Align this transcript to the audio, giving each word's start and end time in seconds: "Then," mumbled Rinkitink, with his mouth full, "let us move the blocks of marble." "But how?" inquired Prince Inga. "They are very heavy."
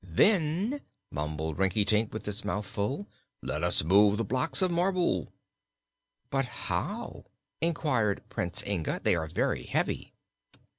"Then," 0.03 0.81
mumbled 1.11 1.59
Rinkitink, 1.59 2.11
with 2.11 2.25
his 2.25 2.43
mouth 2.43 2.65
full, 2.65 3.05
"let 3.43 3.63
us 3.63 3.83
move 3.83 4.17
the 4.17 4.23
blocks 4.25 4.63
of 4.63 4.71
marble." 4.71 5.31
"But 6.31 6.45
how?" 6.45 7.25
inquired 7.61 8.23
Prince 8.27 8.65
Inga. 8.65 9.01
"They 9.03 9.13
are 9.15 9.27
very 9.27 9.61
heavy." 9.65 10.15